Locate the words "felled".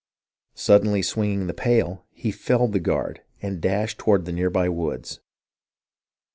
2.31-2.73